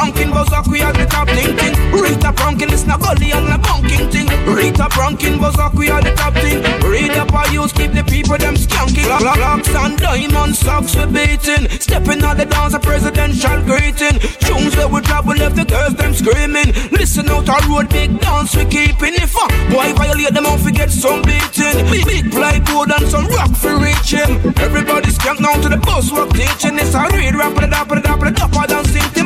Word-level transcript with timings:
Prankin 0.00 0.32
was 0.32 0.48
a 0.48 0.62
queer 0.62 0.90
the 0.96 1.04
top 1.04 1.28
thing 1.28 1.52
thing. 1.60 1.76
Rita 1.92 2.32
Prankin 2.32 2.72
is 2.72 2.86
not 2.86 3.00
gully 3.00 3.32
and 3.32 3.52
a 3.52 3.58
bunking 3.58 4.08
thing. 4.08 4.28
Rita 4.48 4.88
Prankin 4.88 5.38
was 5.38 5.52
a 5.60 5.68
queer 5.68 6.00
the 6.00 6.16
top 6.16 6.32
thing. 6.40 6.64
Read 6.88 7.12
up 7.20 7.30
our 7.34 7.46
use, 7.52 7.70
keep 7.70 7.92
the 7.92 8.02
people 8.02 8.38
them 8.38 8.56
skanking. 8.56 9.04
Clocks 9.04 9.68
and 9.68 9.98
diamonds 9.98 10.58
socks 10.58 10.96
we 10.96 11.04
beating. 11.04 11.68
Stepping 11.76 12.24
on 12.24 12.38
the 12.38 12.46
dance, 12.46 12.72
a 12.72 12.80
presidential 12.80 13.60
greeting. 13.68 14.16
Tunes 14.40 14.72
that 14.80 14.88
we 14.90 15.02
drop, 15.02 15.26
we 15.26 15.34
left 15.36 15.56
the 15.56 15.66
girls 15.68 15.92
them 15.92 16.14
screaming. 16.14 16.72
Listen 16.96 17.28
out 17.28 17.46
our 17.50 17.60
road, 17.68 17.90
big 17.90 18.18
dance 18.20 18.56
we 18.56 18.64
keeping. 18.64 19.12
If 19.20 19.36
a 19.36 19.44
boy 19.68 19.92
violate 20.00 20.32
them, 20.32 20.46
off 20.46 20.64
we 20.64 20.72
get 20.72 20.88
some 20.88 21.20
beating. 21.28 21.76
Big, 21.92 22.08
big 22.08 22.32
plywood 22.32 22.88
and 22.88 23.04
some 23.04 23.28
rock 23.36 23.52
for 23.52 23.76
reaching. 23.76 24.40
Everybody's 24.64 25.20
skank 25.20 25.44
down 25.44 25.60
to 25.60 25.68
the 25.68 25.76
bus, 25.76 26.10
walk 26.10 26.32
teaching. 26.32 26.80
It's 26.80 26.96
a 26.96 27.04
real 27.12 27.36
rapper 27.36 27.68
put 27.84 27.98
it 27.98 28.08
up, 28.08 28.18
put 28.18 28.28
it 28.28 28.40
up, 28.40 28.50
put 28.50 28.70
it 28.70 29.19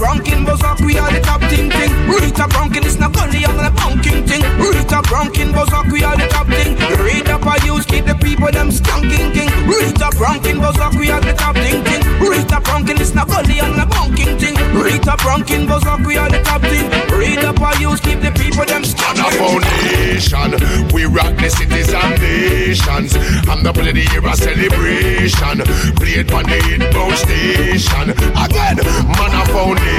them 0.00 0.24
boom. 0.24 0.40
Rita 0.40 0.40
Bronkin, 0.40 0.46
buzz 0.46 0.62
up, 0.62 0.80
we 0.80 0.96
are 0.98 1.12
the 1.12 1.20
top 1.20 1.40
thing 1.42 1.68
thing. 1.70 1.92
Rita 2.08 2.48
Bronkin, 2.48 2.84
it's 2.86 2.98
not 2.98 3.14
only 3.20 3.44
on 3.44 3.56
the 3.56 3.70
bunking 3.76 4.26
thing. 4.26 4.40
Rita 4.56 5.02
Bronkin, 5.04 5.52
buzz 5.52 5.72
up, 5.72 5.92
we 5.92 6.02
are 6.02 6.16
the 6.16 6.26
top 6.28 6.46
thing. 6.46 6.72
Rita 7.04 7.38
for 7.38 7.66
use, 7.66 7.84
keep 7.84 8.06
the 8.06 8.14
people 8.14 8.50
them 8.50 8.70
skanking 8.70 9.32
king. 9.34 9.50
Rita 9.68 10.08
Bronkin, 10.16 10.58
buzz 10.58 10.78
up, 10.78 10.94
we 10.94 11.10
are 11.10 11.20
the 11.20 11.34
top 11.34 11.54
thing 11.56 11.84
thing. 11.84 12.00
Rita 12.18 12.60
Bronkin, 12.64 12.98
it's 12.98 13.14
not 13.14 13.28
only 13.28 13.60
on 13.60 13.76
the 13.76 13.84
bunking 13.86 14.38
thing. 14.38 14.56
Rita 14.72 15.20
Bronkin, 15.20 15.68
buzz 15.68 15.84
up, 15.84 16.00
we 16.00 16.16
are 16.16 16.30
the 16.30 16.40
top 16.44 16.62
thing. 16.62 16.88
Rita 17.12 17.52
for 17.60 17.74
use, 17.80 18.00
keep 18.00 18.20
the 18.20 18.32
people 18.32 18.64
them 18.64 18.82
skanking. 18.82 19.20
On 19.20 19.28
a 19.28 19.36
foundation, 19.36 20.50
we 20.94 21.04
rock 21.04 21.36
the 21.36 21.50
cities 21.50 21.92
and 21.92 22.16
nations. 22.20 23.12
I'm 23.48 23.62
the 23.62 23.72
play 23.72 23.92
the 23.92 24.08
year 24.08 24.24
a 24.24 24.34
celebration. 24.34 25.60
Played 26.00 26.32
on 26.32 26.44
the 26.48 26.58
hitbound 26.64 27.16
station. 27.20 28.16
Again, 28.32 28.80
man 29.12 29.34
a 29.36 29.44
foundation. 29.52 29.89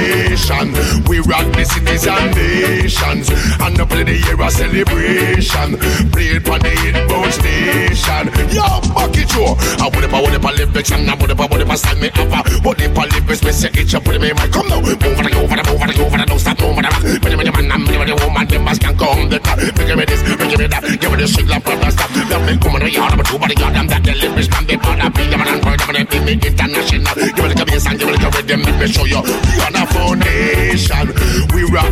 We 1.08 1.20
rock 1.20 1.44
the 1.52 1.64
cities 1.64 2.06
and 2.06 2.34
nations. 2.34 3.28
And 3.60 3.76
the 3.76 3.86
play 3.86 4.04
the 4.04 4.16
year 4.16 4.40
a 4.40 4.50
celebration. 4.50 5.78
Played 6.10 6.48
on 6.48 6.60
the 6.60 6.72
hitbound 6.80 7.32
station. 7.32 8.26
Yo, 8.52 8.64
fuck 8.92 9.16
it, 9.16 9.32
yo. 9.34 9.56
I 9.82 9.88
would 9.92 10.04
have, 10.04 10.14
I 10.14 10.20
would 10.20 10.32
have 10.32 10.44
a 10.44 10.52
lyrics 10.52 10.90
and 10.92 11.10
I 11.10 11.14
would 11.14 11.30
have, 11.30 11.40
I 11.40 11.46
would 11.46 11.60
have 11.60 11.70
a 11.70 11.76
sign 11.76 12.00
me 12.00 12.08
up. 12.08 12.48
What 12.64 12.80
if 12.80 12.96
I 12.96 13.04
lyrics, 13.06 13.42
me 13.44 13.52
say 13.52 13.70
it, 13.74 13.92
you 13.92 14.00
put 14.00 14.20
me 14.20 14.30
come 14.50 14.68
now. 14.68 14.80
Move 14.80 14.96
it, 14.96 15.04
over, 15.04 15.28
over, 15.28 15.60
over, 15.60 15.84
over, 15.84 15.88
don't 15.88 16.12
move 16.12 16.20
it. 16.20 16.31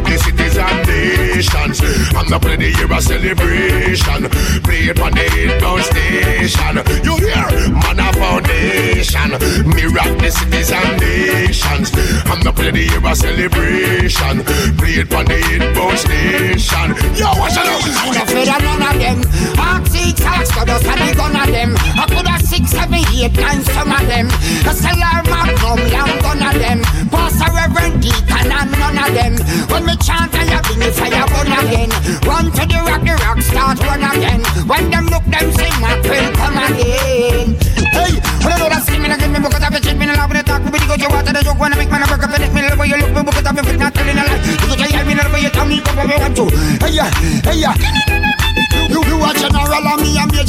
Rock 0.00 0.08
the 0.08 0.18
cities 0.18 0.56
and 0.56 0.88
nations. 0.88 1.80
I'm 2.16 2.28
not 2.30 2.40
playing 2.40 2.60
the 2.60 2.70
year 2.70 2.90
of 2.90 3.02
celebration. 3.02 4.30
Play 4.64 4.88
it 4.88 5.00
on 5.00 5.12
the 5.12 5.20
hitbound 5.28 5.82
station. 5.84 6.76
You 7.04 7.16
hear? 7.20 7.68
Man 7.68 8.00
a 8.00 8.08
foundation. 8.16 9.30
Rock 9.92 10.18
the 10.18 10.30
cities 10.30 10.72
and 10.72 11.00
nations. 11.00 11.92
I'm 12.24 12.40
not 12.40 12.56
playing 12.56 12.74
the 12.74 12.84
year 12.88 13.06
of 13.06 13.16
celebration. 13.16 14.44
Play 14.80 15.04
it 15.04 15.12
on 15.12 15.24
the 15.26 15.36
hitbound 15.36 15.98
station. 15.98 16.88
Yo, 17.20 17.28
it 17.36 17.58
up? 17.60 17.84
I'm 18.00 18.14
not 18.14 18.24
afraid 18.24 18.48
of 18.48 18.62
none 18.62 18.82
of 18.82 19.00
them. 19.00 19.50
Talks, 20.20 20.54
got 20.54 20.68
us 20.68 20.84
and 20.84 21.00
the 21.00 21.14
gun 21.14 21.36
of 21.36 21.46
them. 21.48 21.76
I 21.76 22.04
a 22.04 22.10
six, 22.10 22.29
seven, 22.80 23.04
eight, 23.12 23.36
nine, 23.36 23.62
some 23.64 23.92
of 23.92 24.04
them. 24.08 24.26
A 24.64 24.72
stellar 24.72 25.20
magnum, 25.28 25.80
young 25.92 26.14
gun 26.24 26.40
of 26.40 26.56
them. 26.56 26.80
Pass 27.12 27.36
a 27.44 27.46
reverend 27.52 28.00
deacon 28.00 28.48
and 28.48 28.70
none 28.72 28.98
of 28.98 29.10
them. 29.12 29.34
When 29.68 29.84
me 29.84 29.94
chant 30.00 30.32
you 30.32 30.60
bring 30.64 30.80
the 30.80 30.90
fire 30.96 31.26
burn 31.28 31.52
again. 31.52 31.90
Run 32.24 32.46
to 32.56 32.64
the 32.64 32.78
rock, 32.88 33.02
the 33.04 33.14
rock 33.20 33.38
start 33.44 33.78
run 33.84 34.04
again. 34.04 34.40
When 34.64 34.90
them 34.90 35.06
look, 35.12 35.24
them 35.28 35.52
sing, 35.52 35.76
my 35.80 35.94
will 36.00 36.30
come 36.40 36.56
again. 36.56 37.56
Hey, 37.92 38.16
I 38.16 38.48
don't 38.48 38.58
know 38.58 38.68
that 38.72 38.82
sing 38.86 39.02
me 39.02 39.10
again, 39.10 39.32
me 39.32 39.38
because 39.40 39.62
I've 39.62 39.72
been 39.72 39.98
me 39.98 40.04
in 40.08 40.16
love 40.16 40.30
with 40.30 40.40
the 40.40 40.44
talk, 40.46 40.64
me 40.64 40.70
because 40.70 41.00
you 41.00 41.10
water 41.10 41.32
the 41.32 41.42
joke 41.42 41.58
when 41.58 41.72
I 41.72 41.76
make 41.76 41.90
my 41.90 42.00
work 42.08 42.22
up 42.22 42.32
and 42.32 42.44
it 42.44 42.52
me 42.54 42.62
love 42.62 42.78
when 42.78 42.88
you 42.88 42.96
look, 42.96 43.12
me 43.12 43.22
because 43.22 43.44
I've 43.44 43.56
been 43.56 43.78
not 43.78 43.92
telling 43.94 44.16
a 44.16 44.24
lie. 44.24 44.40
Because 44.40 44.78
you 44.80 44.88
hear 44.88 45.04
me, 45.04 45.14
love 45.14 45.32
when 45.32 45.42
you 45.42 45.50
tell 45.50 45.66
me, 45.66 45.80
come 45.80 45.98
over, 45.98 46.16
want 46.16 46.36
to. 46.36 46.44
Hey, 46.80 46.92
yeah, 46.96 47.10
hey, 47.44 47.60
yeah. 47.60 48.19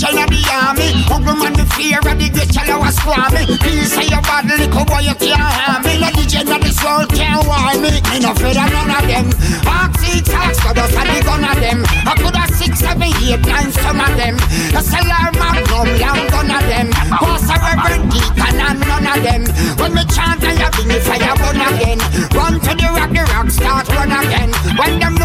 Major 0.01 0.17
in 0.17 0.29
the 0.29 0.41
army. 0.49 0.89
Uncle 1.11 1.35
man 1.35 1.53
the 1.53 1.65
fear 1.77 1.99
of 1.99 2.17
the 2.17 2.27
great 2.29 2.49
shallow 2.53 2.81
a 2.81 2.89
squammy 2.89 3.45
Please 3.61 3.93
say 3.93 4.07
your 4.09 4.21
bad 4.21 4.45
little 4.45 4.85
boy 4.85 5.01
you 5.05 5.15
can't 5.15 5.41
harm 5.41 5.83
me. 5.85 5.99
No 6.01 6.09
DJ 6.09 6.41
of 6.41 6.61
this 6.61 6.79
world 6.83 7.09
can't 7.13 7.45
warn 7.45 7.81
me. 7.81 8.01
Me 8.09 8.17
no 8.19 8.31
afraid 8.31 8.57
of 8.57 8.69
none 8.71 8.91
of 8.91 9.05
them. 9.05 9.27
Oxy 9.65 10.21
talks 10.21 10.59
got 10.63 10.77
us 10.77 10.93
and 10.95 11.09
the 11.09 11.17
gun 11.23 11.43
of 11.45 11.57
them. 11.61 11.79
I 12.05 12.13
could 12.17 12.35
have 12.35 12.51
six, 12.51 12.79
seven, 12.79 13.13
eight, 13.21 13.41
nine 13.45 13.71
some 13.71 14.01
of 14.01 14.13
them. 14.17 14.35
A 14.73 14.81
cellar 14.81 15.29
magnum, 15.37 15.89
long 16.01 16.21
gun 16.33 16.49
of 16.49 16.63
them. 16.65 16.87
Pass 16.91 17.45
a 17.49 17.55
reverend 17.61 18.05
deacon 18.09 18.57
and 18.57 18.79
none 18.81 19.07
of 19.07 19.19
them. 19.21 19.43
When 19.77 19.91
me 19.93 20.03
chant 20.09 20.41
you 20.41 20.69
bring 20.73 20.89
the 20.89 20.99
fire 21.05 21.35
burn 21.37 21.61
again. 21.61 21.99
Run 22.33 22.53
to 22.57 22.71
the 22.73 22.87
rock, 22.89 23.11
the 23.13 23.23
rock 23.33 23.49
start 23.49 23.87
run 23.93 24.11
again. 24.11 24.49
When 24.77 24.99
them 24.99 25.20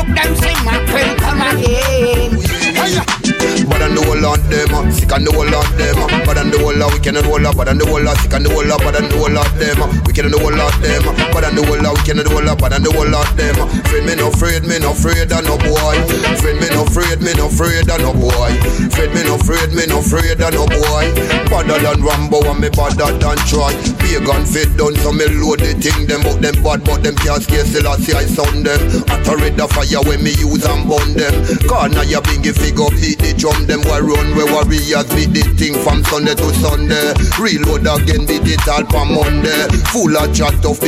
sick 5.27 5.33
the 5.33 5.37
whole 5.37 5.51
lot 5.51 5.67
them, 5.77 6.25
but 6.25 6.39
and 6.39 6.53
the 6.53 6.59
whole 6.59 6.75
lot 6.77 6.93
wicked 6.93 7.17
and 7.17 7.17
the 7.17 7.23
whole 7.29 7.41
lot, 7.41 7.57
but 7.57 7.69
and 7.69 7.81
the 7.81 7.87
whole 7.87 8.03
lot 8.03 8.17
sick 8.19 8.33
and 8.33 8.47
the 8.47 8.51
whole 8.51 8.67
lot, 8.67 8.81
but 8.81 8.97
and 8.97 9.11
the 9.11 9.19
whole 9.19 9.31
lot 9.31 9.47
them, 9.59 9.79
wicked 10.05 10.25
and 10.25 10.35
the 10.35 10.39
whole 10.39 10.55
lot 10.55 10.73
them, 10.81 11.03
and 11.47 11.57
the 11.57 11.63
whole 11.63 11.79
lot 11.79 11.95
wicked 11.95 12.19
and 12.19 12.27
the 12.27 12.31
whole 12.35 12.57
but 12.59 12.73
and 12.75 12.83
the 12.83 12.91
whole 12.91 13.07
lot 13.07 13.29
them. 13.39 13.55
Friend 13.87 14.05
me 14.05 14.15
no 14.19 14.29
afraid, 14.29 14.67
me 14.67 14.79
no 14.83 14.91
afraid 14.91 15.31
of 15.31 15.43
no 15.47 15.55
boy. 15.63 15.97
Friend 16.43 16.59
me 16.59 16.69
no 16.75 16.83
afraid, 16.83 17.23
me 17.23 17.33
no 17.39 17.47
afraid 17.47 17.87
of 17.87 17.99
no 18.03 18.11
boy. 18.13 18.53
Friend 18.91 19.13
me 19.15 19.23
no 19.23 19.39
afraid, 19.39 19.71
me 19.71 19.85
no 19.87 20.03
afraid 20.03 20.43
of 20.43 20.53
no 20.53 20.67
boy. 20.67 21.07
Badder 21.47 21.79
than 21.79 22.03
Rambo 22.03 22.43
and 22.51 22.59
me 22.59 22.69
badder 22.75 23.15
than 23.15 23.39
Troy. 23.47 23.71
Pagan 24.03 24.43
fit 24.43 24.75
done 24.75 24.97
so 24.99 25.15
me 25.15 25.27
load 25.39 25.63
the 25.63 25.73
thing 25.79 26.11
them, 26.11 26.27
but 26.27 26.43
them 26.43 26.57
bad, 26.63 26.83
but 26.83 27.07
them 27.07 27.15
can't 27.23 27.43
scare 27.43 27.65
still 27.65 27.87
I 27.87 27.97
see 28.03 28.17
I 28.17 28.27
sound 28.27 28.67
them. 28.67 28.81
At 29.07 29.29
a 29.31 29.35
red 29.39 29.55
the 29.55 29.71
fire 29.71 30.03
when 30.03 30.27
me 30.27 30.35
use 30.35 30.67
and 30.67 30.83
burn 30.91 31.15
them. 31.15 31.35
Corner 31.71 32.03
bring 32.27 32.43
it 32.43 32.59
figure 32.59 32.91
beat 32.99 33.23
the 33.23 33.31
drum 33.39 33.67
them 33.71 33.85
we 33.87 33.99
run 34.03 34.29
we 34.35 34.45
warriors 34.51 35.07
beat 35.15 35.31
the 35.31 35.45
thing 35.55 35.79
from 35.85 36.03
Sunday 36.11 36.35
to 36.35 36.49
Sunday. 36.59 37.15
Reload 37.39 37.87
again 37.87 38.27
digital 38.27 38.83
for 38.91 39.07
Monday. 39.07 39.69
Full 39.95 40.17
of 40.17 40.35
chat 40.35 40.59
of 40.67 40.79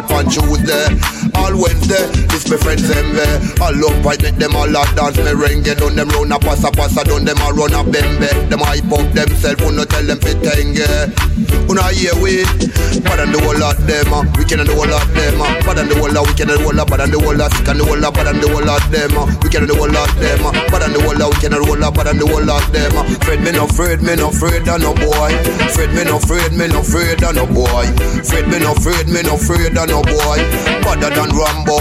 digital 0.00 0.22
for 0.22 0.30
Tuesday. 0.30 1.29
All 1.34 1.54
Wednesday, 1.56 2.06
this 2.28 2.48
my 2.50 2.56
friends 2.56 2.86
them 2.88 3.14
there. 3.14 3.40
All 3.60 3.76
up 3.84 4.06
I 4.06 4.16
make 4.22 4.36
them 4.36 4.56
all 4.56 4.68
a 4.68 4.82
dance 4.94 5.16
merengue. 5.18 5.76
Done 5.76 5.96
them 5.96 6.08
run 6.10 6.32
a 6.32 6.38
passa 6.38 6.70
passa, 6.70 7.04
done 7.04 7.24
them 7.24 7.38
a 7.38 7.52
run 7.52 7.72
a 7.72 7.82
bembe. 7.84 8.30
Them 8.48 8.60
hype 8.60 8.90
up 8.92 9.06
themselves, 9.12 9.60
who 9.62 9.72
no 9.72 9.84
tell 9.84 10.04
them 10.04 10.18
fit 10.20 10.38
tenge. 10.42 10.86
Una 11.70 11.86
hear 11.94 12.14
we, 12.18 12.42
but 13.06 13.20
and 13.22 13.30
the 13.30 13.38
whole 13.38 13.56
lot 13.58 13.78
them, 13.86 14.10
uh, 14.12 14.26
we 14.34 14.44
can 14.44 14.58
the 14.66 14.74
whole 14.74 14.90
lot 14.90 15.06
them, 15.14 15.38
uh, 15.38 15.46
but 15.62 15.78
and 15.78 15.86
the 15.86 15.94
whole 15.94 16.10
lot 16.10 16.26
we 16.26 16.34
can 16.34 16.50
the 16.50 16.58
whole 16.58 16.74
lot, 16.74 16.90
but 16.90 16.98
and 16.98 17.14
the 17.14 17.18
whole 17.18 17.34
lot 17.36 17.52
sick 17.54 17.68
and 17.70 17.78
the 17.78 17.84
whole 17.86 17.98
lot, 17.98 18.10
but 18.10 18.26
and 18.26 18.42
the 18.42 18.48
whole 18.50 18.64
lot 18.66 18.82
them, 18.90 19.14
uh, 19.14 19.22
we 19.38 19.48
can 19.48 19.66
the 19.70 19.74
whole 19.78 19.86
lot 19.86 20.10
them, 20.18 20.42
uh, 20.42 20.50
but 20.66 20.82
and 20.82 20.90
the 20.90 20.98
whole 20.98 21.14
lot 21.14 21.30
we 21.30 21.38
can 21.38 21.54
the 21.54 21.62
whole 21.62 21.78
lot, 21.78 21.94
but 21.94 22.10
and 22.10 22.18
the 22.18 22.26
whole 22.26 22.42
lot 22.42 22.64
them. 22.74 22.90
uh, 22.98 23.06
Fred 23.22 23.40
me 23.46 23.54
no 23.54 23.70
afraid, 23.70 24.02
me 24.02 24.18
no 24.18 24.34
afraid 24.34 24.66
of 24.66 24.82
no 24.82 24.90
boy. 24.98 25.30
Fred 25.70 25.94
me 25.94 26.02
no 26.02 26.18
afraid, 26.18 26.50
me 26.58 26.66
no 26.66 26.82
afraid 26.82 27.22
of 27.22 27.34
no 27.38 27.46
boy. 27.46 27.86
Fred 28.26 28.46
me 28.50 28.58
no 28.58 28.74
afraid, 28.74 29.06
me 29.06 29.22
no 29.22 29.38
afraid 29.38 29.78
of 29.78 29.86
no 29.86 30.02
boy. 30.02 30.38
Better 30.82 31.10
than 31.20 31.36
Rambo, 31.36 31.76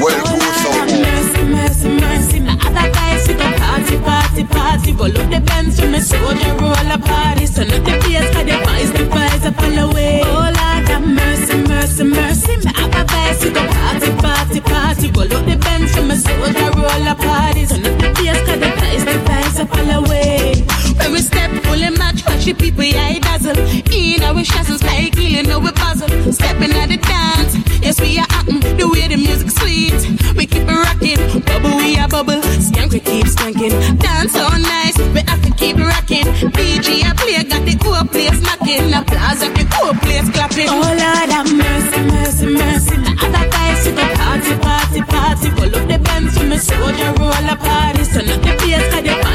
well 0.00 0.18
good 0.24 0.54
so. 0.62 0.70
Mercy, 0.88 1.42
mercy, 1.44 1.88
mercy. 1.88 2.40
My 2.40 2.54
other 2.64 2.88
guys 2.92 3.28
we 3.28 3.34
go 3.34 3.48
party, 3.60 3.96
party, 3.98 4.44
party. 4.44 4.92
Roll 4.92 5.18
up 5.18 5.30
the 5.30 5.40
Benz 5.40 5.80
from 5.80 5.94
a 5.94 6.00
soldier, 6.00 6.54
roll 6.56 6.72
a 6.72 6.98
party. 6.98 7.46
So 7.46 7.64
not 7.64 7.84
the 7.84 7.94
place, 8.00 8.28
cause 8.32 8.46
the 8.48 8.56
boys, 8.64 8.90
the 8.92 9.04
boys 9.12 9.44
up 9.44 9.60
all 9.60 9.70
the 9.70 9.94
way. 9.94 10.22
Oh 10.24 10.48
Lord, 10.58 10.88
have 10.88 11.06
mercy, 11.06 11.56
mercy, 11.68 12.04
mercy. 12.04 12.56
My 12.64 12.72
other 12.84 13.04
guys 13.04 13.44
we 13.44 13.50
go 13.50 13.66
party, 13.66 14.10
party, 14.24 14.60
party. 14.60 15.06
Roll 15.12 15.32
up 15.36 15.44
the 15.44 15.56
Benz 15.56 15.94
from 15.94 16.10
a 16.10 16.16
soldier, 16.16 16.70
roll 16.80 17.06
a 17.12 17.14
party. 17.14 17.66
So 17.66 17.76
not 17.76 17.96
the 18.00 18.08
place, 18.16 18.40
cause 18.46 18.60
the 18.60 18.70
boys, 18.80 19.04
the 19.04 19.16
boys 19.28 19.56
up 19.60 19.72
all 19.76 19.84
the 19.84 20.00
way. 20.08 20.64
When 20.98 21.12
we 21.12 21.20
step, 21.20 21.50
pulling 21.64 21.96
match, 21.98 22.24
watch 22.26 22.44
the 22.44 22.54
people, 22.54 22.84
yeah, 22.84 23.08
keep 33.18 33.26
skanking. 33.26 33.74
Dance 33.98 34.32
so 34.32 34.46
nice, 34.48 34.96
we 35.14 35.20
have 35.26 35.42
to 35.42 35.50
keep 35.58 35.76
rocking. 35.76 36.26
DJ, 36.54 37.02
I 37.02 37.12
play, 37.18 37.42
got 37.42 37.62
the 37.66 37.74
whole 37.82 38.06
place 38.06 38.40
knocking. 38.46 38.92
Applause, 38.94 39.42
got 39.42 39.54
the 39.58 39.64
whole 39.74 39.94
place 40.02 40.28
clapping. 40.30 40.70
Oh 40.70 40.82
Lord, 41.02 41.30
have 41.34 41.50
mercy, 41.50 42.00
mercy, 42.14 42.46
mercy. 42.54 42.96
The 43.02 43.12
other 43.24 43.46
guys, 43.50 43.86
we 43.86 43.92
go 43.98 44.06
party, 44.14 44.54
party, 44.66 45.00
party. 45.12 45.48
Pull 45.56 45.74
up 45.76 45.84
the 45.90 45.98
Benz 45.98 46.38
from 46.38 46.52
a 46.52 46.58
soldier, 46.58 47.10
roll 47.18 47.48
a 47.52 47.56
party. 47.56 48.04
So 48.04 48.20
not 48.22 48.40
the 48.42 48.52
place, 48.60 48.86
cause 48.92 49.02
the 49.02 49.27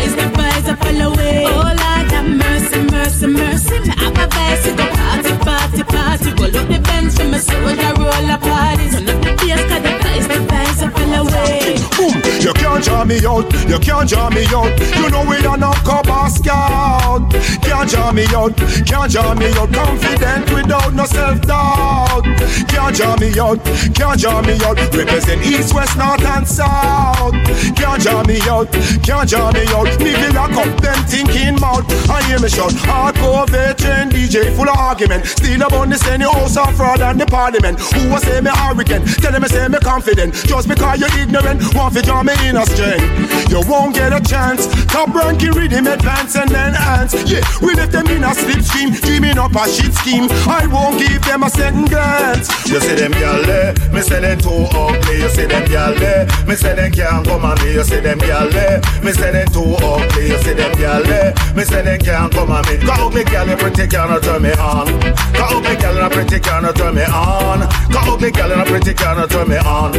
me 13.13 13.25
out. 13.25 13.45
You 13.69 13.79
can't 13.79 14.09
draw 14.09 14.29
me 14.29 14.45
out. 14.49 14.73
You 14.97 15.09
know 15.09 15.23
we 15.29 15.37
are 15.45 15.57
not 15.57 15.77
Cobra 15.85 16.29
Scout. 16.29 17.29
Can't 17.61 17.89
draw 17.89 18.11
me 18.11 18.25
out. 18.33 18.55
Can't 18.89 19.11
draw 19.11 19.33
me 19.33 19.47
out. 19.53 19.71
Confident 19.71 20.51
without 20.53 20.93
no 20.93 21.05
self 21.05 21.41
doubt. 21.41 22.23
Can't 22.67 22.95
draw 22.95 23.15
me 23.17 23.29
out. 23.39 23.59
Can't 23.93 24.19
draw 24.19 24.41
me 24.41 24.53
out. 24.65 24.77
Represent 24.93 25.41
East, 25.45 25.73
West, 25.73 25.97
North 25.97 26.25
and 26.25 26.47
South. 26.47 27.33
Can't 27.77 28.01
draw 28.01 28.23
me 28.23 28.39
out. 28.49 28.71
Can't 29.03 29.29
draw 29.29 29.51
me 29.51 29.63
out. 29.77 29.89
Me 29.99 30.11
feel 30.19 30.33
lock 30.33 30.51
up 30.51 30.81
them 30.81 30.99
thinking 31.05 31.59
mouth. 31.59 31.85
I 32.09 32.23
hear 32.23 32.39
me 32.39 32.49
shout. 32.49 32.73
Hardcore 32.87 33.47
veteran 33.49 33.92
DJ 34.33 34.49
full 34.55 34.67
of 34.67 34.75
argument. 34.75 35.25
Still 35.25 35.61
about 35.61 35.89
the 35.89 35.97
same 35.97 36.21
house 36.21 36.57
of 36.57 36.75
fraud 36.75 37.01
and 37.01 37.21
the 37.21 37.25
parliament. 37.25 37.79
Who 37.93 38.09
was 38.09 38.23
say 38.23 38.41
me 38.41 38.49
arrogant? 38.49 39.05
Tell 39.21 39.31
them 39.31 39.43
I 39.43 39.47
say 39.47 39.67
me 39.67 39.77
confident. 39.77 40.33
Just 40.33 40.67
because 40.67 40.99
you're 40.99 41.13
ignorant, 41.21 41.61
want 41.75 41.93
to 41.93 42.01
draw 42.01 42.23
me 42.23 42.33
in 42.41 42.57
a 42.57 42.65
strength. 42.65 43.05
You 43.51 43.61
won't 43.69 43.93
get 43.93 44.11
a 44.11 44.21
chance. 44.21 44.65
Top 44.85 45.13
ranking 45.13 45.51
rhythm 45.51 45.85
advance 45.85 46.35
and 46.35 46.49
then 46.49 46.73
ants. 46.73 47.13
Yeah, 47.29 47.45
we 47.61 47.75
left 47.75 47.91
them 47.91 48.07
in 48.07 48.23
a 48.23 48.33
slipstream, 48.33 48.97
dreaming 49.05 49.37
up 49.37 49.53
a 49.53 49.69
shit 49.69 49.93
scheme. 49.93 50.25
I 50.49 50.65
won't 50.65 50.97
give 50.97 51.21
them 51.21 51.43
a 51.43 51.49
second 51.49 51.89
glance. 51.89 52.49
You 52.65 52.81
see 52.81 52.95
them 52.95 53.13
gyal 53.13 53.45
there, 53.45 53.77
me 53.93 54.01
say 54.01 54.19
them 54.19 54.39
too 54.39 54.65
ugly. 54.73 55.21
You 55.21 55.29
see 55.29 55.45
them 55.45 55.63
gyal 55.69 55.93
there, 55.99 56.25
me 56.47 56.55
say 56.55 56.73
them 56.73 56.91
can't 56.91 57.27
come 57.27 57.45
on 57.45 57.61
me. 57.61 57.73
You 57.73 57.83
see 57.83 57.99
them 57.99 58.17
gyal 58.17 58.49
there, 58.49 58.81
me 59.03 59.11
say 59.11 59.31
them 59.31 59.47
too 59.53 59.77
ugly. 59.77 60.29
You 60.29 60.37
see 60.41 60.53
them 60.53 60.73
gyal 60.73 61.05
there, 61.05 61.33
me 61.53 61.63
say 61.63 61.83
them 61.83 61.99
can't 61.99 62.33
come 62.33 62.49
on 62.49 62.65
me. 62.65 62.77
Got 62.81 62.99
ugly 62.99 63.23
gyal, 63.25 63.49
you 63.49 63.57
pretty 63.57 63.85
can't 63.85 64.22
turn 64.23 64.41
me 64.41 64.51
on. 64.53 64.87
Got 65.33 65.51
gyal, 65.75 65.95
you 65.95 66.02
pretty 66.13 66.39
can't 66.39 66.75
turn 66.75 66.95
me 66.95 67.03
on. 67.03 67.59
Got 67.89 68.07
ugly 68.07 68.31
gyal, 68.31 68.55
you 68.55 68.65
pretty 68.69 68.93
can't 68.93 69.29
turn 69.29 69.49
me 69.49 69.57
on. 69.57 69.93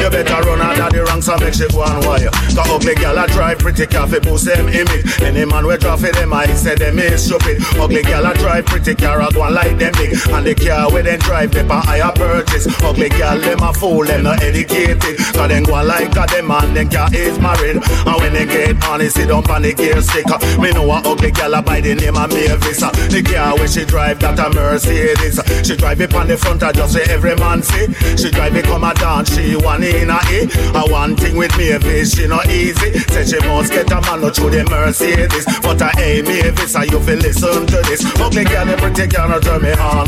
You 0.00 0.08
better 0.10 0.40
run 0.48 0.64
of 0.64 0.92
the 0.92 1.04
ranks 1.04 1.28
and 1.28 1.40
make 1.40 1.54
shit 1.54 1.72
go 1.72 1.82
on 1.82 2.00
wire. 2.06 2.32
Got 2.56 2.68
ugly 2.72 2.94
gyal, 2.94 3.18
I 3.18 3.26
drive 3.26 3.58
pretty 3.58 3.86
cafe, 3.86 4.18
boost 4.20 4.46
them 4.46 4.68
image. 4.68 5.20
Any 5.20 5.44
man 5.44 5.66
we 5.66 5.76
drop 5.76 6.00
for 6.00 6.10
them, 6.10 6.32
I 6.32 6.46
say 6.54 6.74
them 6.74 6.98
is 6.98 7.26
stupid. 7.26 7.60
Ugly 7.76 8.02
gyal, 8.02 8.24
I 8.24 8.32
drive 8.34 8.66
pretty 8.66 8.94
car, 8.94 9.20
I 9.20 9.30
go 9.30 9.44
and 9.44 9.54
like 9.54 9.78
them 9.78 9.92
big. 9.92 10.16
And 10.32 10.46
the 10.46 10.54
car 10.54 10.90
where 10.90 11.02
they 11.02 11.16
drive, 11.18 11.52
they 11.52 11.62
buy 11.62 11.80
higher 11.80 12.12
purchase. 12.12 12.66
Ugly 12.82 13.10
gyal, 13.10 13.40
them 13.40 13.60
a 13.60 13.72
fool, 13.74 14.04
them 14.04 14.24
not 14.24 14.42
educated. 14.42 15.18
Cause 15.36 15.48
them 15.48 15.64
go 15.64 15.76
and 15.76 15.88
like 15.88 16.16
a 16.16 16.24
them 16.32 16.48
man, 16.48 16.72
them 16.72 16.88
car 16.88 17.12
is 17.12 17.38
married. 17.38 17.76
And 17.84 18.16
when 18.16 18.32
they 18.32 18.46
get 18.46 18.82
on, 18.88 19.00
they 19.00 19.08
sit 19.08 19.30
up 19.30 19.50
on 19.50 19.62
the 19.62 19.74
gear 19.74 20.00
sticker. 20.00 20.38
Me 20.60 20.72
know 20.72 20.90
a 20.90 21.02
ugly 21.04 21.30
gyal 21.30 21.60
by 21.64 21.80
the 21.80 21.94
name 21.94 22.16
of 22.16 22.32
Mavis. 22.32 22.80
The 22.80 23.20
car 23.22 23.54
where 23.56 23.68
she 23.68 23.84
drive, 23.84 24.18
that 24.20 24.38
a 24.38 24.48
Mercedes. 24.54 25.38
She 25.64 25.76
drive 25.76 26.00
it 26.00 26.14
on 26.14 26.26
the 26.26 26.36
front, 26.36 26.62
I 26.62 26.72
just 26.72 26.92
say 26.92 27.04
every 27.04 27.36
man 27.36 27.62
see. 27.62 27.86
She 28.16 28.30
drive 28.30 28.56
it 28.56 28.64
come 28.64 28.84
a 28.84 28.94
dance, 28.94 29.34
she 29.34 29.54
one 29.56 29.82
in 29.82 30.10
a 30.10 30.18
E. 30.30 30.48
A 30.74 30.90
one 30.90 31.14
thing 31.16 31.36
with 31.36 31.56
me, 31.56 31.68
Mavis, 31.68 32.16
she 32.16 32.26
not 32.26 32.48
easy. 32.48 32.98
Say 33.12 33.24
she 33.24 33.38
must 33.46 33.72
get 33.72 33.90
a 33.92 34.00
man, 34.00 34.20
not 34.22 34.34
through 34.34 34.50
the 34.50 34.64
Mercedes. 34.64 35.44
But 35.60 35.82
I 35.82 35.90
hey 36.00 36.22
Mavis, 36.22 36.74
I 36.74 36.84
you 36.84 37.00
feel 37.00 37.18
listen 37.18 37.66
to 37.66 37.78
this. 37.84 38.04
Ugly 38.18 38.44
gyal, 38.44 38.76
pretty 38.78 39.06
girl, 39.06 39.40
turn 39.40 39.62
me 39.62 39.72
on. 39.72 40.06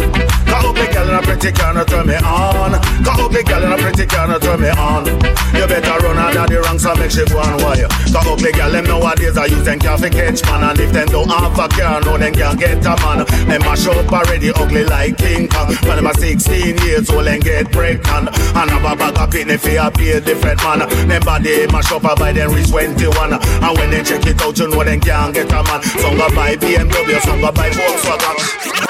Got 0.49 0.64
ugly 0.64 0.87
girl 0.93 1.11
and 1.11 1.25
pretty 1.25 1.52
girl, 1.52 1.85
turn 1.85 2.06
me 2.06 2.17
on. 2.17 2.73
Got 3.05 3.20
ugly 3.20 3.43
girl 3.43 3.64
and 3.64 3.81
pretty 3.81 4.00
turn 4.50 4.61
me 4.61 4.70
on. 4.70 5.05
You 5.55 5.67
better 5.67 5.99
run 6.02 6.19
out 6.19 6.37
of 6.37 6.47
the 6.49 6.61
ranks 6.62 6.85
and 6.85 6.99
make 6.99 7.11
she 7.11 7.25
go 7.26 7.38
and 7.41 7.62
wire. 7.62 7.88
Got 8.12 8.26
ugly 8.26 8.52
girl, 8.52 8.70
them 8.70 8.85
nowadays 8.85 9.35
them 9.35 9.79
car 9.79 9.99
for 9.99 10.08
catch 10.08 10.43
man. 10.47 10.64
And 10.64 10.81
if 10.81 10.93
them 10.93 11.08
don't 11.08 11.29
have 11.29 11.58
a 11.58 11.69
car, 11.69 12.00
no, 12.00 12.19
them 12.19 12.35
can't 12.35 12.58
get 12.58 12.85
a 12.87 12.94
man. 13.02 13.26
Them 13.47 13.61
mash 13.62 13.87
up 13.87 14.11
already 14.11 14.50
ugly 14.50 14.85
like 14.85 15.19
King 15.19 15.49
Kong. 15.49 15.75
When 15.87 15.97
them 15.97 16.06
a 16.06 16.14
16 16.14 16.79
years 16.82 17.11
old 17.11 17.26
and 17.26 17.43
get 17.43 17.70
pregnant. 17.70 18.31
And 18.31 18.70
have 18.70 18.87
a 18.87 18.97
bag 18.97 19.19
of 19.19 19.31
penny 19.31 19.56
for 19.56 19.70
a 19.70 19.87
a 19.87 20.20
different 20.20 20.62
man. 20.62 20.81
Them 21.08 21.23
body 21.23 21.67
mash 21.69 21.93
up 21.93 22.02
by 22.02 22.32
them 22.32 22.52
reach 22.52 22.70
21. 22.70 23.32
And 23.35 23.79
when 23.79 23.91
they 23.91 24.02
check 24.02 24.26
it 24.26 24.41
out, 24.43 24.58
you 24.58 24.69
know 24.69 24.82
them 24.82 25.00
can't 25.00 25.35
get 25.35 25.52
a 25.52 25.62
man. 25.62 25.82
Some 25.82 26.17
go 26.17 26.29
buy 26.35 26.56
BMW, 26.56 27.20
some 27.20 27.41
go 27.41 27.52
buy 27.52 27.70
Volkswagen. 27.70 28.89